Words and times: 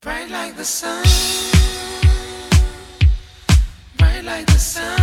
Bright 0.00 0.30
like 0.30 0.54
the 0.54 0.64
sun. 0.64 1.02
Bright 3.96 4.22
like 4.22 4.46
the 4.46 4.52
sun. 4.52 4.97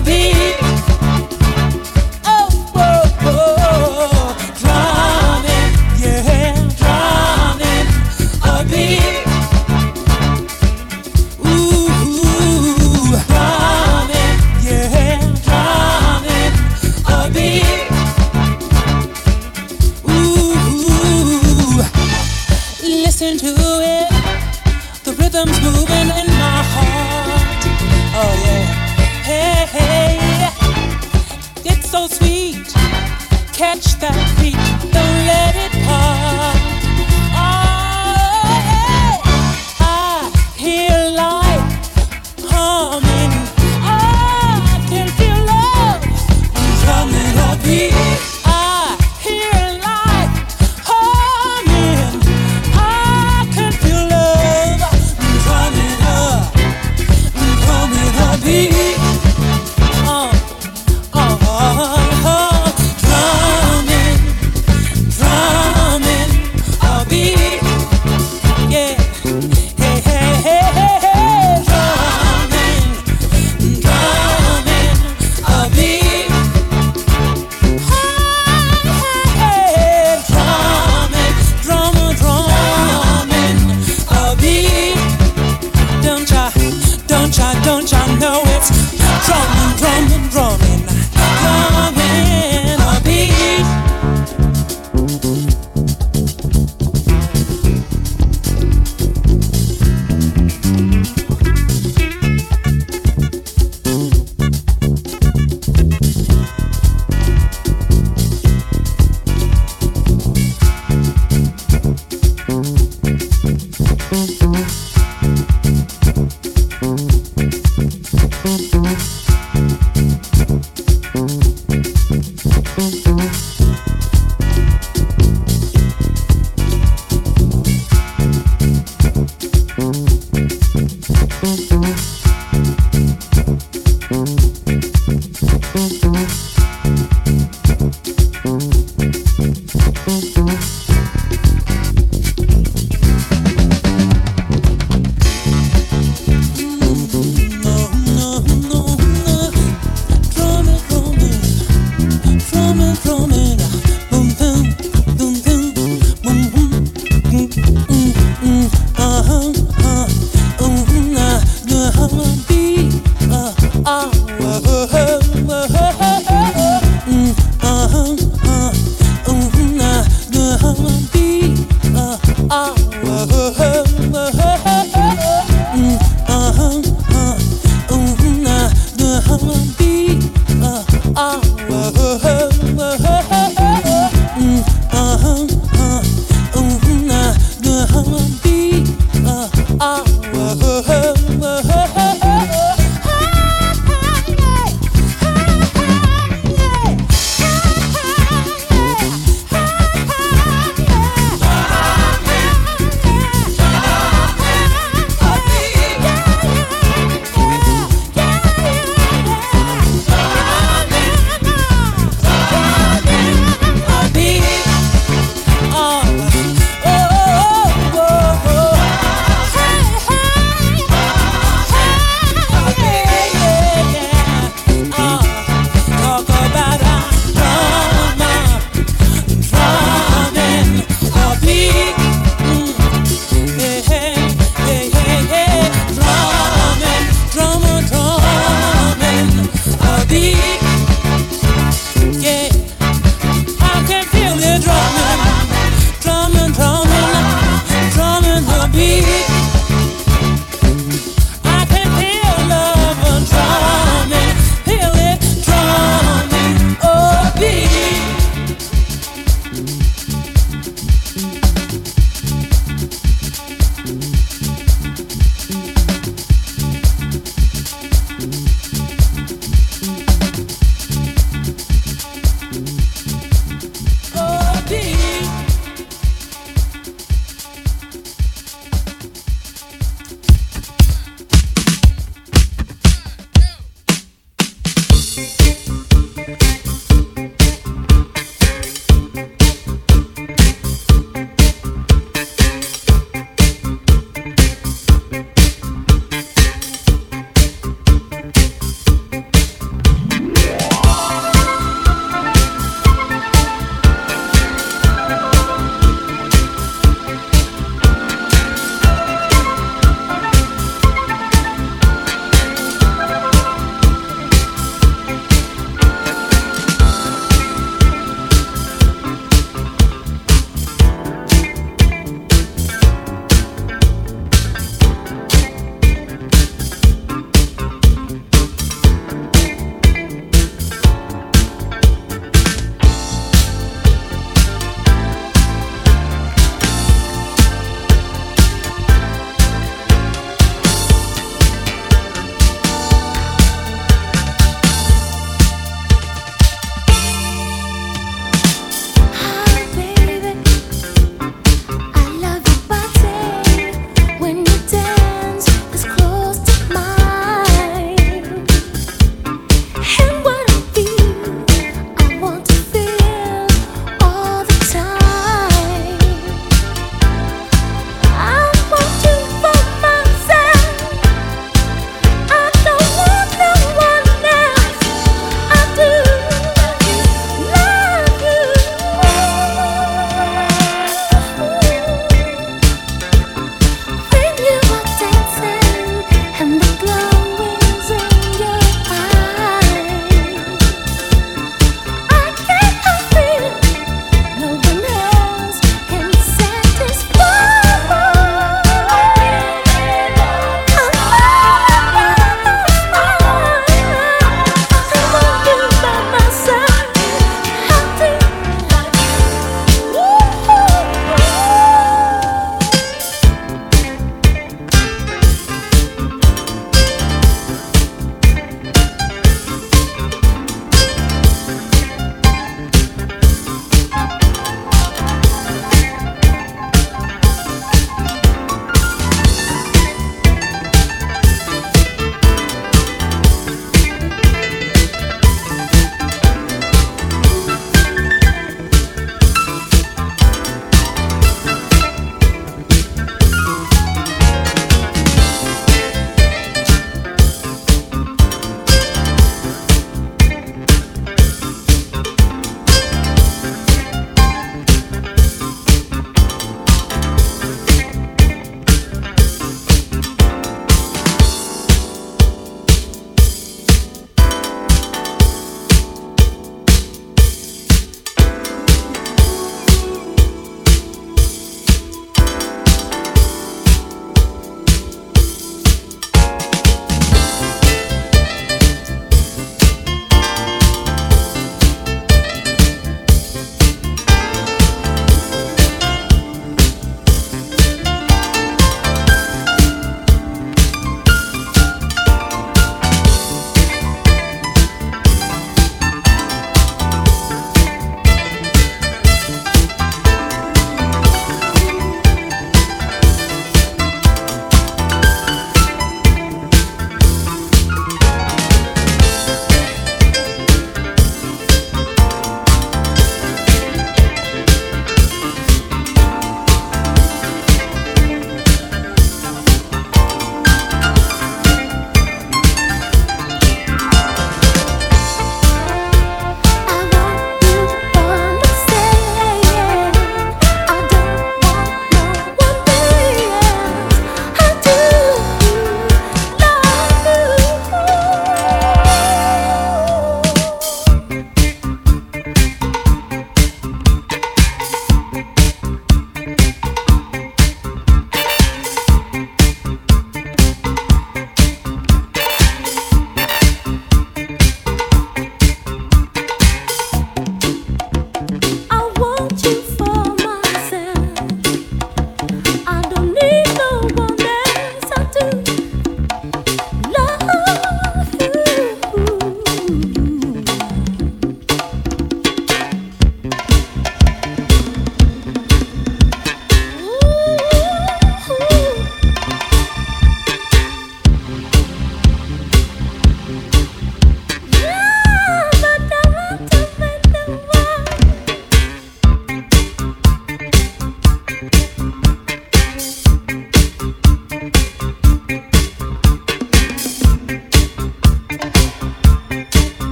Thank 0.00 0.57